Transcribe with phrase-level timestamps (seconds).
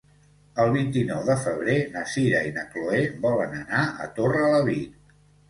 [0.61, 5.17] El vint-i-nou de febrer na Sira i na Chloé volen anar a Torrelavit.